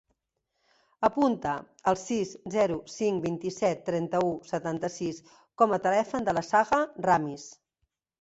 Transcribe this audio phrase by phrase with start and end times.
[1.07, 1.49] Apunta
[1.91, 5.21] el sis, zero, cinc, vint-i-set, trenta-u, setanta-sis
[5.63, 7.45] com a telèfon de la Saja Ramis.